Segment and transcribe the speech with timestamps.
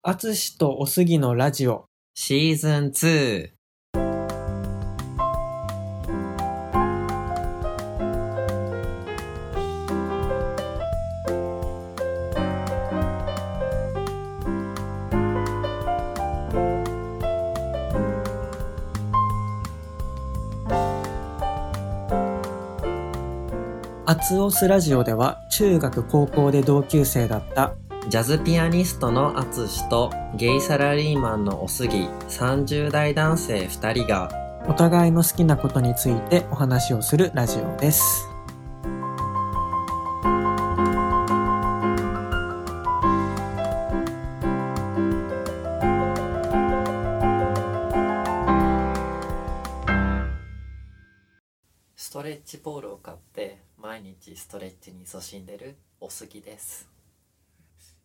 [0.00, 1.86] あつしとおすぎのラジオ。
[2.14, 3.50] シーズン2。
[24.06, 27.74] あつおすラジオでは中学高校で同級生だった
[28.08, 34.30] ジャズピアニストのアツシとゲイサラリーマンのおすぎ30代男性2人が
[34.66, 38.26] お互いの好きなことについてお話をするラジオです。
[51.94, 56.97] ストレッチボールを買って毎日ストレッチに勤しんでるおすぎです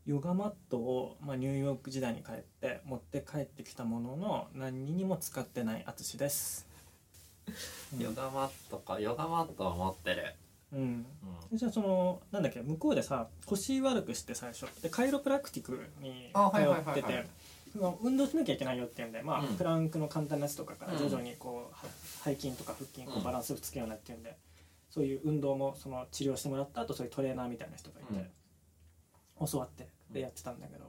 [0.06, 6.68] ヨガマットを、まあ、ニューヨーク時代に帰って持って帰ってきたものの何にも使ってないあつしです。
[7.98, 9.00] ヨガマットか。
[9.00, 10.36] ヨガマットは持ってる。
[10.74, 11.06] うん、
[11.52, 11.58] うん。
[11.58, 14.66] じゃあそのなんだっけ向こうでさ腰悪くして最初。
[14.82, 17.26] でカイロプラクティックにあ通ってて
[17.72, 19.56] その運動しなきゃいけないよっていうんで、まあうん。
[19.56, 21.90] プランクの簡単なやつとかからうん徐々にこう、は
[22.26, 23.24] 背筋とか腹筋こううん。
[23.24, 24.36] バランスつけるようになっていうんで、
[24.90, 28.30] そういう運動もその治療してもらった後そういうトレーナーみたいな人がいて、
[29.52, 30.84] 教わってでやってたんだけど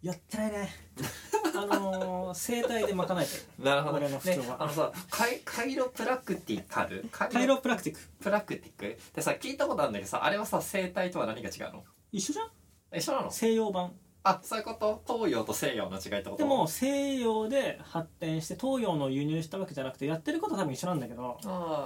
[0.00, 0.70] やってないね。
[1.56, 3.64] あのー整体で賄えてる。
[3.64, 3.96] なるほど。
[3.96, 4.46] 俺の不調は。
[4.46, 8.02] ねあのさカイカイロプラクティカルカカイロプラクティック。
[8.20, 8.98] プラクティック？
[9.16, 11.84] でさ聞いたことあるんだけどさあれはさ整体とは何が違うの？
[12.12, 12.50] 一緒じゃん。
[12.96, 13.30] 一緒なの？
[13.32, 13.92] 西洋版
[14.28, 15.02] あそういうこと？
[15.06, 16.36] 東洋と西洋の違いってこと？
[16.36, 21.38] でも西洋で発展して東洋の輸入したわけじゃなくてやってることは多分一緒なんだけど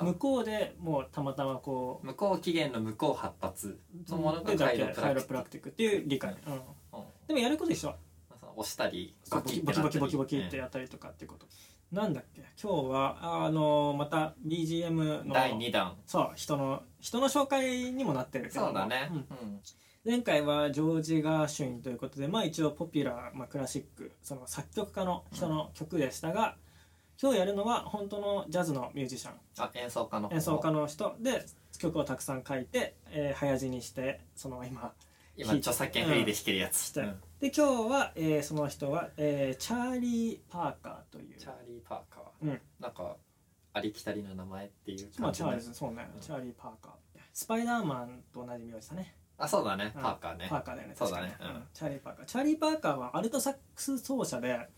[0.03, 3.79] 向こうでもうたまたまこう向こう起源の向こう発達。
[4.07, 4.87] そのものがカイロ
[5.23, 6.61] プララクティックっていう理解、うん、うん。
[7.29, 7.95] でもやること一緒。
[8.55, 11.47] 押したりボキボキボキボキボキってやったりとかっていうこと、
[11.91, 12.43] なんだっけ？
[12.63, 15.97] 今日はあのまた BGM の第2弾。
[16.07, 19.09] そう人の人の紹介にもなってるけどそうだね。
[19.11, 19.15] ん。
[19.15, 19.25] うん
[20.05, 26.57] 前回はジョージ・ガーシュインということでまあ一応ポピュラー、まあ、クラシックその作曲家の人の曲でしたが、
[27.23, 29.35] 今日やるのは本当のジャズのミュージシャン。
[29.59, 30.35] あ演奏家の方。
[30.35, 31.15] 演奏家の人。
[31.21, 31.45] で
[31.79, 34.93] 曲をたくさん書いて、えー早死にしてその今
[35.37, 36.99] 今著作権フリーで弾けるやつ。
[36.99, 37.15] うん。
[37.39, 41.39] で今日は、えーその人は、えーチャーリー・パーカーという。
[41.39, 42.23] チャーリー・パーカー。
[42.43, 42.61] うん。
[42.81, 43.17] なんか
[43.73, 46.21] ありきたりな名前っていうまあチャーリーそうね、うん。
[46.21, 46.93] チャーリー・パーカー。
[47.33, 49.93] スパイダーマンと同じ名字だねあそうだね。
[49.97, 50.03] うん。
[50.03, 50.47] パーカーね。
[50.49, 50.95] パーカーだよね。
[50.97, 51.29] そうだね。
[51.29, 51.57] 確かに。
[51.57, 51.63] うん。
[51.75, 52.25] チャーリー・パーカー。
[52.27, 54.69] チャーリー・パーカーはアルトサックス奏者で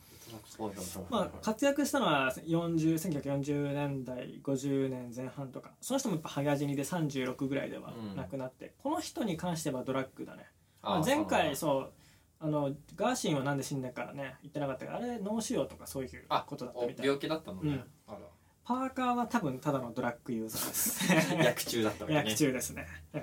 [1.11, 5.71] まあ、活躍したのは40 1940年代50年前半とか。
[5.81, 8.17] その人もやっぱ早死にで36ぐらいではうん。
[8.17, 10.47] 亡くなって、この人に関してはドラッグだね。
[10.83, 11.93] あまあ、前回そう
[12.41, 17.07] あのガーシンはなんで死んだかね言ってなかったけどあれ脳腫瘍とかそういうあことだったおみたい。
[17.07, 17.71] 病気だったのね。
[17.71, 17.85] うん。
[18.07, 18.19] あ
[18.65, 22.21] パーカーは多分ただのドラッグユーザーですら 薬中だったわけね。
[22.33, 22.87] 薬中ですね。
[23.15, 23.23] うん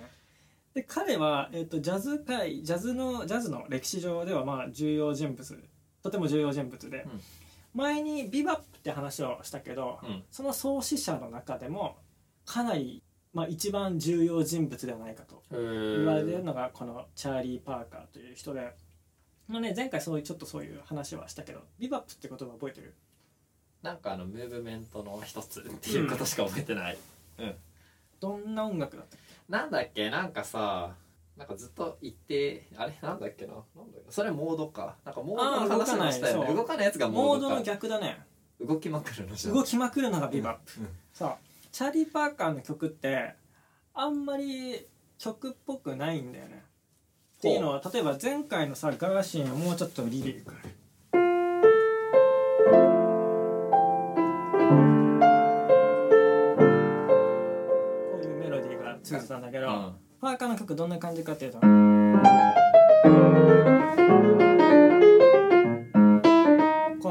[0.73, 5.63] で彼は、えっとジャズ界ジャズのジャズの歴史上ではまあ重要人物
[6.01, 7.21] とても重要人物で、うん。
[7.73, 10.23] 前にビバップって話をしたけど、うん。
[10.31, 11.97] その創始者の中でも
[12.45, 18.73] かなり、まあ、一番重要人物ではないかと言われてるのがこのチャーリー・パーカーという人で、
[19.47, 22.93] まあね、前回そういうちょっとそういう話はしたけどビバップって言葉覚えてる？
[23.83, 26.97] なんかあのムーブメントの一つっていうことしか覚えてない。
[28.19, 29.19] どんな音楽だったっ
[29.51, 30.09] なんだっけ？
[30.09, 30.95] なんかさ
[31.35, 32.97] なんかずっと言ってあれ？
[33.01, 33.51] なんだっけな？
[33.51, 34.95] なんだっけそれモードか。
[35.03, 36.47] なんかモードの話もしたよね。
[36.47, 36.47] 動かない。
[36.47, 36.55] そう。
[36.55, 38.21] 動かないやつがけモードのモードか逆だね。
[38.61, 39.53] 動きまくるのじゃん。
[39.53, 40.87] 動きまくるのがビバップ、うん。
[41.11, 41.37] さあ
[41.69, 43.33] チャーリー・パーカーの曲って
[43.93, 44.87] あんまり
[45.19, 46.63] 曲っぽくないんだよね。
[47.39, 50.53] っていうのは例えば前回のさガーシーンはもうちょっとリリック
[59.31, 59.93] たんだけど、うん。
[60.19, 61.67] パーカーの曲どんな感じかっていうとこ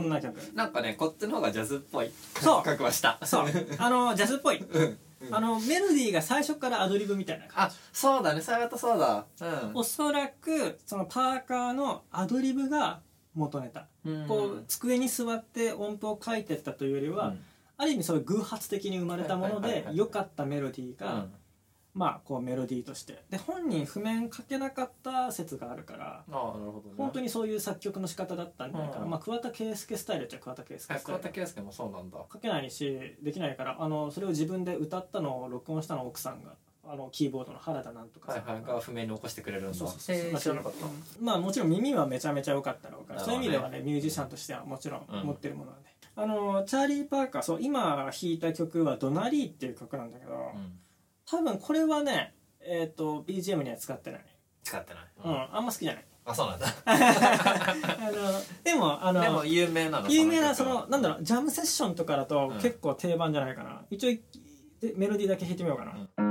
[0.00, 0.38] んな曲。
[0.54, 2.10] なんかねこっちの方がジャズっぽい。
[2.36, 2.62] そう。
[2.62, 3.18] 感覚はした。
[3.24, 3.46] そう。
[3.78, 4.58] あのジャズっぽい。
[4.58, 4.98] うん。
[5.32, 8.40] あのメロディーが最初からアドリブみたいな感あそうだね。
[8.40, 9.26] そうやったそうだ。
[9.36, 9.44] じ
[9.74, 13.00] おそらくそのパーカーのアドリブが
[13.34, 14.26] 元ネタ、うん。
[14.28, 17.44] こう机に座って音符を書いてったというよりは、うん。
[17.78, 21.32] ある意味そういう偶発的に生まれたものはいはいはいかったメロディーが、うん
[21.94, 23.24] まあこうメロディーとして。
[23.30, 26.94] で本人譜面書けなかった説があるからああなるほどね。
[26.96, 32.18] 本当にそういう作曲の仕方だったんじゃないかな、うんまあ桑田佳祐スタイルっちゃ桑田佳祐スタイルあ桑田佳祐もそうなんだ。
[32.32, 36.50] 書けないしできないからあのそれを自分で歌ったのを録音したのを奥さんが
[36.84, 38.62] ああのキーボードの原田なんとかはいはい。
[38.62, 39.74] が譜面に起こしてくれるんだ。
[39.74, 40.40] そうそうそう。
[40.40, 40.86] 知らなかった。
[40.86, 41.24] うん。
[41.24, 43.14] まあもちろん耳はめちゃめちゃ良かったろうか。
[43.14, 45.26] ら、ねそういう意味ではねミュージシャンとしてはもちろんうん。
[45.26, 50.78] 持ってるものなんで、あのチャーリー・パーカーそう今弾いた曲は「ドナリー」っていう曲なんだけど、うん
[51.30, 54.24] 多分これはねえっ、と BGM には使ってない、
[54.64, 55.02] 使ってない。
[55.24, 56.04] うんあんま好きじゃない。
[56.24, 56.66] あそうなんだ。
[56.84, 62.60] あのでもあのでも有名なの有名なそのなんだろうジャムセッションとかだとうん。
[62.60, 64.10] 結構定番じゃないかな、一応
[64.80, 66.29] でメロディーだけ弾いてみようかな、うん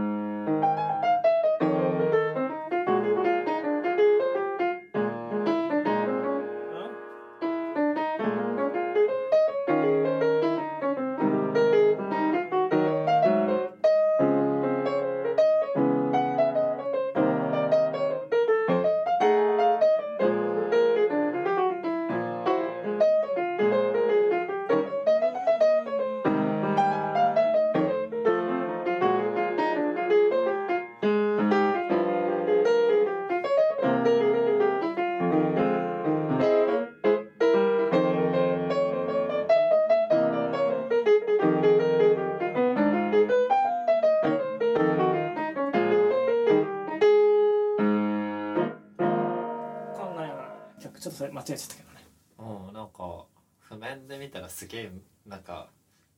[51.49, 52.67] ちょっとそれ間違えちゃったけどね。
[52.67, 53.25] うんなんか
[53.59, 54.91] 譜面で見たらすげえ
[55.27, 55.69] なんか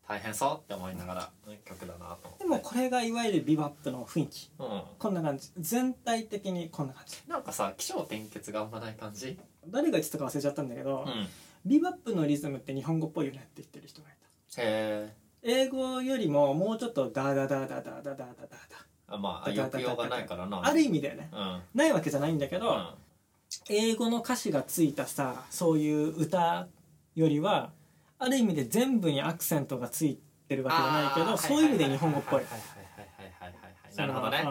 [0.07, 1.29] 大変そうって思いながら
[1.65, 2.35] 曲だなと。
[2.39, 4.51] でもこれがいわゆるビバップの雰囲気。
[4.59, 4.83] うん。
[4.99, 5.51] こんな感じ。
[5.57, 7.17] 全体的にこんな感じ。
[7.27, 9.37] なんかさ起承転結があんまない感じ？
[9.67, 11.27] 誰が言ってたか忘れちゃったんだけど、うん。
[11.65, 14.11] ビバップのリズムって日本語っぽいよねって言ってる人がい
[14.53, 14.61] た。
[14.61, 15.13] へえ。
[15.43, 18.27] 英語よりももうちょっとダダダダダダダダダ
[19.07, 22.87] あまあ抑揚がないからなダある意味だよねうんないわけじゃないんだけど、うん
[23.69, 26.67] 英語の歌詞がついたさそういう歌
[27.15, 27.71] よりは
[28.19, 32.41] ある意味で全部にアクセントがついてるわけじゃないけどそういう意味で日本語っぽい。
[33.97, 34.45] なるほどね。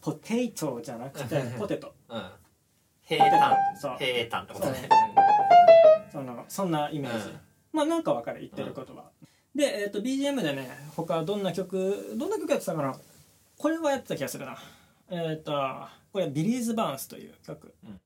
[0.00, 1.94] ポテイトじゃなくてポテト。
[2.08, 2.30] うんうん
[3.06, 3.56] 平坦。
[3.80, 3.96] そう。
[3.98, 4.88] 平坦ってことね。
[6.10, 7.40] そのそんなイメージ、うん。
[7.72, 8.40] まあなんかわかる。
[8.40, 9.10] 言ってることは、
[9.54, 12.96] で、えー、と BGM でね他どんな曲どんな曲やってたかな。
[13.58, 14.58] これはやってた気がするな。
[15.08, 15.52] えっ、と
[16.12, 18.05] これ「ビリーズ・バーンス」という曲、一曲これしかない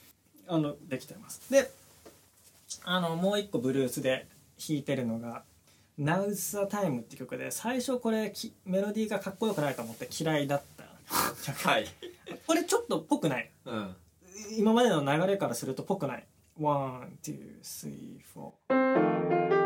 [0.51, 1.49] あのできてます。
[1.49, 1.71] で
[2.83, 4.27] あのもう一個ブルースで
[4.59, 5.43] 弾いてるのが
[5.97, 10.83] 「Now's the Time」って曲で最初これきメロディーがかっこよくないと思って嫌いだった。
[11.45, 11.87] 曲 はい。
[12.45, 13.49] これちょっとぽくない。
[13.65, 13.95] うん。
[14.57, 16.27] 今までの流れからするとぽくない。
[16.59, 19.60] One, two, three, four。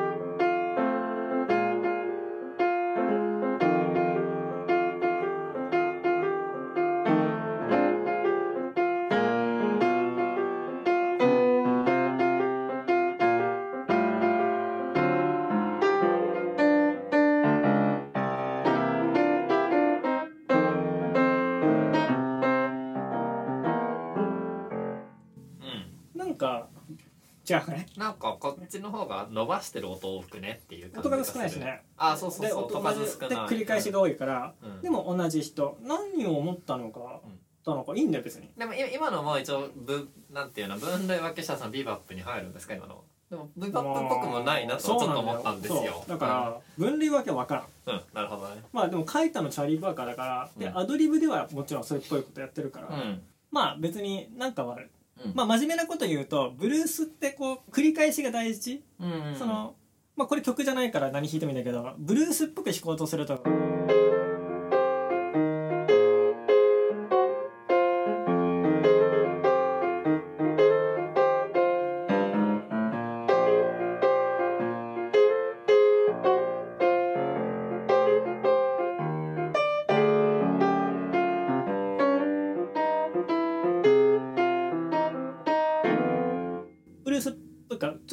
[27.48, 27.88] 違うね。
[27.98, 31.84] なんかこっちの方が伸ばしてる音多くねっていう感じ音数少ないしね。
[31.98, 32.66] あそうそうでそう。
[32.66, 33.30] 音数少ない。
[33.30, 34.82] で繰り返しが多いから、うん。
[34.82, 35.78] でも同じ人。
[35.84, 37.40] 何を思ったのか、うん。
[37.64, 38.50] たのかいいんだよ別に。
[38.58, 40.78] でもい今のも一応ぶなんていうの？
[40.78, 42.74] 分類分けしたらそのビバップに入るんですか？
[42.74, 43.04] 今の。
[43.30, 46.04] でもビバップっぽくもないなとちょっと思ったんですよ。
[46.08, 47.66] だから、分類わけわからん。
[47.88, 48.62] うん、うんなるほどね。
[48.72, 50.78] まあでも書いたのチャーリー・バーカーだから、でうん。
[50.78, 53.22] アドリブではもちろんそれっぽいことやってるから、うん。
[53.50, 54.78] まあ別になんかは
[55.24, 55.34] うん。
[55.36, 59.76] まあ真面目なこと言うとブルースってこう繰り返しが大事、うんその
[60.16, 63.44] まあこれ曲じゃないから何弾いてもいいんだけどブルースっぽく弾こうとすると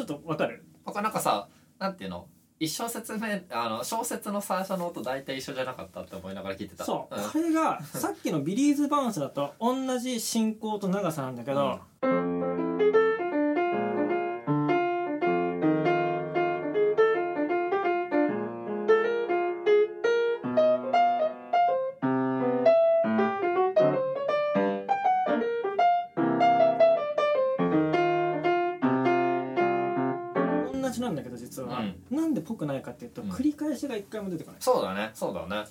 [0.03, 0.65] ょっとわかる？
[0.85, 2.27] 他なんかさなんていうの？
[2.61, 6.85] 一小節目あの小節の最初の音大体一緒じゃなかったって思いながら聞いてた。
[6.85, 7.31] そう、ん。
[7.31, 11.81] これがさっきのビリーズ・バウンスだと同じ進行と長さなんだけど、
[31.61, 34.61] なんだけど実は、なんでぽくないかっていうと、繰り返しが一回も出てこない。
[34.61, 35.11] そうだね。
[35.15, 35.65] そうだね、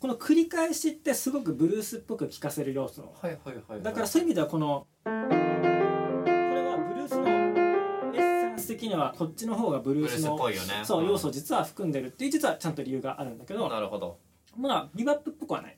[0.00, 10.38] この繰り返しってすごくブルースっぽく聴かせる要素、はいはいはい、だからそういう意味ではこのこれはブルースのエッセンス的にはこっちの方がブルースの
[10.84, 14.18] そう要素を実は含んでるっていう実はちゃんと理由があるんだけどなるほど。
[14.56, 15.76] まあビバップっぽくはない、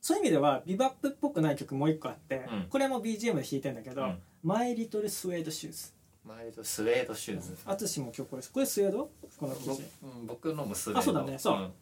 [0.00, 5.92] そういう意味ではビバップっぽくない曲もう一個あって、これも BGM で弾いてんだけど「マイ・リトル・スウェード・シューズ」
[6.24, 7.56] マイルスウェードシューズ。
[7.66, 9.10] 淳も今日これこれスウェード？
[9.38, 11.00] この生地うん僕のもスウェード。
[11.00, 11.72] あそうだねそう、うん。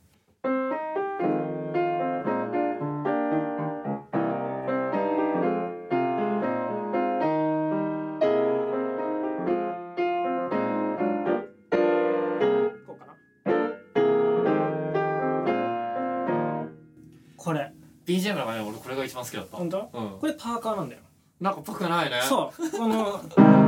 [17.36, 17.72] これ。
[18.06, 19.56] BGM の中で俺これが一番好きだった。
[19.58, 21.02] 本当、うん、これパーカーなんだよ
[21.40, 22.20] なんかぽくないね。
[22.22, 22.70] そう。
[22.70, 23.18] この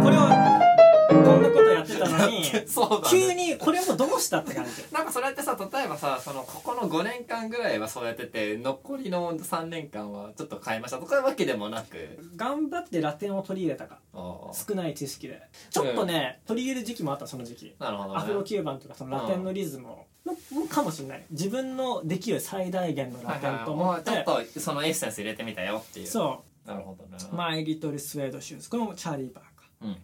[0.03, 0.61] これは
[1.09, 4.71] こんなことやってたのにそうだ、ね、急にこれもどうしたって感じ。
[4.93, 11.97] なんかそれってさ例えばさそのここの5年間ぐらいはそうやってて残りの3年間はちょっと変えましたとかいうわけでもなく。
[12.37, 13.99] 頑張ってラテンを取り入れたか。
[14.13, 15.41] 少ない知識で。
[15.71, 17.75] ちょっとね、うん、取り入れる時期もあったその時期。
[17.79, 20.07] なるほど、ね、アフロ9番とかそのラテンのリズムを、
[20.55, 21.25] うん、かもしれない。
[21.31, 26.07] 自分のできる最大限のラテンと思って、はいはい、ちょっとそのエッセンス入れてみたよっていう。
[26.07, 28.71] そうなるほどねマイ・リトル・スウェード・シューズ。
[28.71, 29.97] これもチャーリー・パーカー、うん、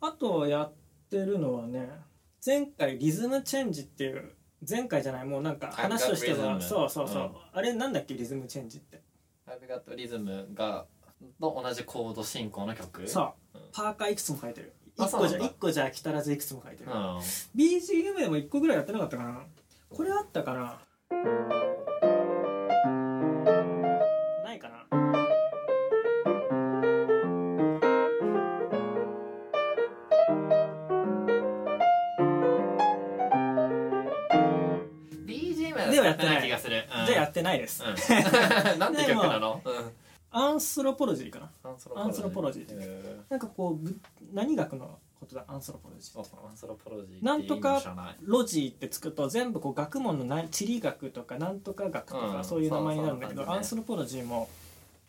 [0.00, 0.72] あとやっ
[1.10, 1.90] てるのはね
[2.44, 4.32] 前回リズムチェンジっていう
[4.68, 9.02] 前回じゃないもうなんか話としてはそうそうそう、うん、あれなんだっけリズムチェンジって？
[9.46, 10.86] アビガットリズムが
[11.40, 13.06] と同じコード進行の曲？
[13.08, 14.72] そう、うん、パーカーいくつも書いてる。
[14.98, 17.18] 1個じゃ1個じゃ来たらずいくつも書いてる、うん、
[17.56, 19.40] BGM でも1個ぐらいやってなかったかな。
[19.88, 20.78] これあったかな？
[36.20, 36.42] ってない。
[36.42, 37.82] 気がする、じゃあやってないです、
[38.78, 39.60] なんて曲なの、
[40.30, 41.50] アンスロポロジーかな。
[41.64, 43.20] アンスロポロジー。
[43.28, 43.88] なんかこう
[44.32, 45.44] 何学のことだ？
[45.48, 54.48] アンスロポロジーアンスロポロジーなんとかロジーってつくと全部こう学問の地理学とかなんとか学とかそういう名前になるんだけど、アンスロポロジーも。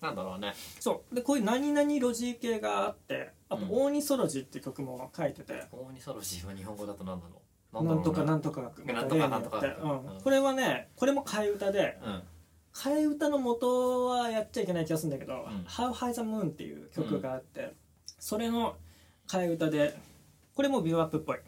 [0.01, 0.55] なんだろうね。
[0.79, 1.15] そう。
[1.15, 7.35] でこういう何々ロジー系があってあと、オーニソロジーって曲も書いてて、オーニソロジーは日本語だと何なの？
[7.73, 8.61] なんとかなんとか。
[8.61, 9.63] 学なんとかなんとか。
[10.23, 11.97] これはねこれも替え歌で、
[12.73, 17.73] 替え歌の元はやっちゃいけない気がするんだけど「How High the Moon」っていう曲があって、
[18.19, 18.75] それの
[19.27, 19.97] 替え歌で
[20.53, 21.39] これもビューアップっぽい。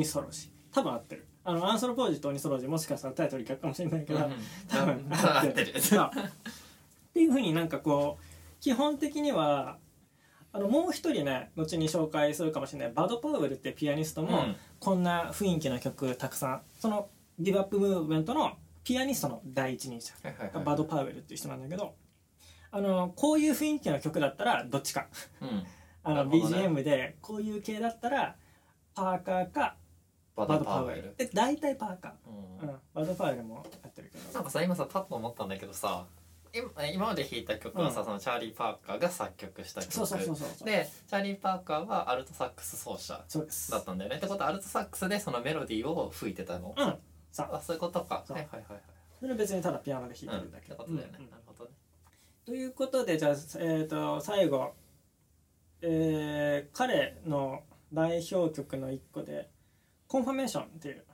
[0.00, 0.74] ニソロジー。
[0.74, 1.26] 多分合ってる。
[1.44, 4.32] あのアンソロポージとオニソロジーもしかしたらタイトル逆かもしれないけど、うん、
[4.68, 5.70] 多分合ってる。
[5.70, 8.24] っていうふうになんかこう
[8.60, 9.78] 基本的には
[10.52, 14.46] あのもう一人ね後に紹介するかもしれないバド・パウエルってピアニストも、
[14.80, 18.52] こんな雰囲気の曲たくさんそのギブアップムーブメントの
[18.84, 20.14] ピアニストの第一人者。
[20.52, 21.94] がバド・パウエルっていう人なんだけど
[22.72, 25.06] あのこういう雰囲気の曲だったらどっちか、
[25.40, 25.66] うん、
[26.04, 28.36] あの、ね、BGM でこういう系だったら
[28.94, 29.76] パーカーか
[30.46, 32.12] バドパウエルえ大体パーカー、
[32.62, 34.32] うん、バドパウエルもやってるけど。
[34.32, 36.06] なんかさ今さパッと思ったんだけどさ
[36.52, 40.66] 今今まで弾いた曲はさ、うん、そのチャーリー・パーカーが作曲した曲そうそうそうそう。
[40.66, 44.16] でチャーリー・パーカーはアルトサックス奏者だったんだよね。
[44.16, 46.74] ってことはアルトサックスでそのメロディーを吹いてたの。
[46.76, 46.94] うん。
[47.30, 47.60] さあ。
[47.60, 48.24] そういうことか。
[48.28, 48.80] はいはいはいはい。
[49.20, 51.70] それ別にただピアノで弾いてるだけ、うん、ってことだよね、うん、なるほどね。
[52.46, 54.72] ということでじゃあ、えーと、最後、
[55.82, 59.50] えー、彼の代表曲の一個で
[60.10, 61.04] コンファメーションっていう。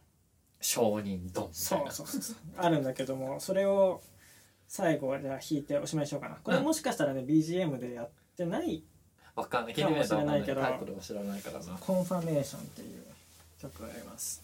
[0.58, 2.36] 証人ドンそうそうそう。
[2.56, 4.00] あるんだけどもそれを
[4.66, 6.36] 最後はじゃあ弾いておしまいしようかな。
[6.42, 8.82] これもしかしたらね、BGM でやってない
[9.34, 9.74] わかんない。
[9.74, 10.42] かもしれない。
[10.44, 11.78] けどタイトルは知らないからな。
[11.78, 13.04] コンファメーションっていう
[13.60, 14.42] 曲があります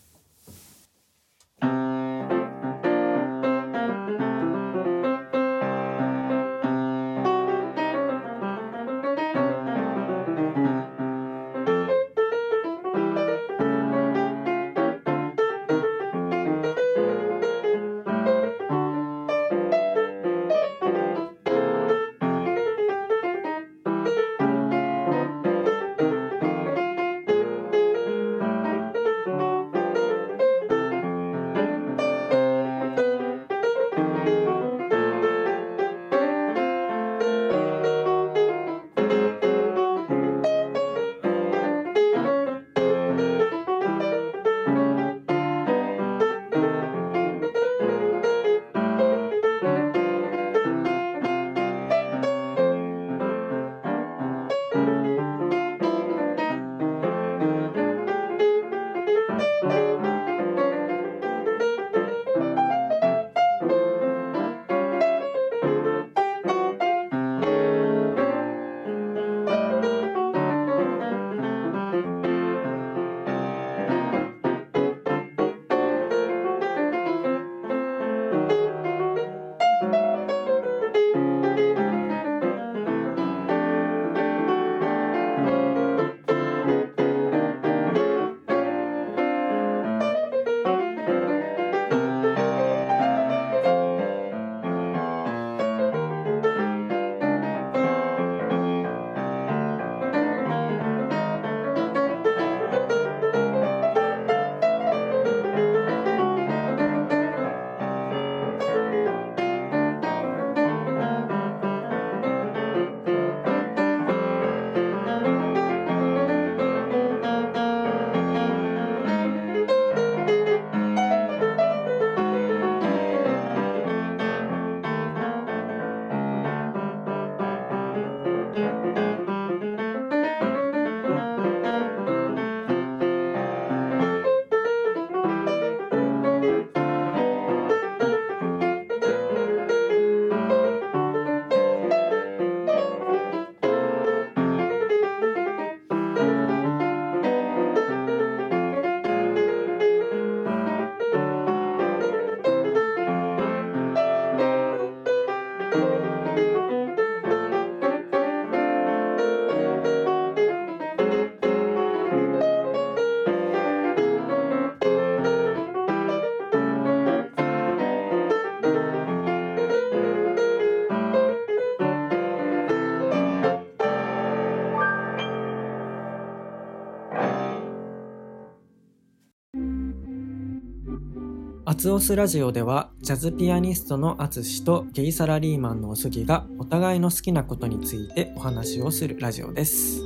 [181.83, 190.01] ツオスラジオではジャズピアニストのアツシとゲイサラリーマンのおすぎがお互いの好きなことについてお話をするラジオです。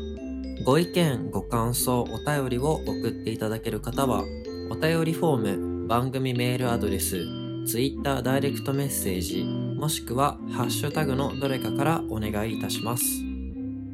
[0.65, 4.25] ご意見ご感想お便りを送っていただける方は
[4.71, 7.23] お便りフォーム番組メールアドレス
[7.67, 13.05] Twitter ダイレクトメッセージもしくはハッシュタグのどれかからお願いいたします。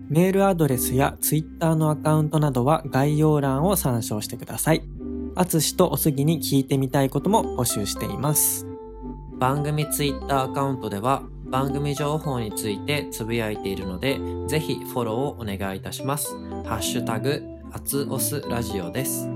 [0.09, 4.85] メールアドレスや Twitter のアカウントなどは概要欄を参照してください。
[5.35, 8.67] あつしとおすぎに聞いてみたいことも募集しています。
[9.39, 16.37] 番組ツイッターアカウントでは番組情報についてつぶやいているので、ぜひフォローをお願いいたします。
[16.65, 17.43] ハッシュタグ、
[17.73, 19.29] アツオスラジオです。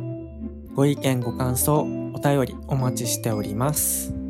[0.74, 1.80] ご意見ご感想、
[2.14, 4.25] お便りお待ちしております。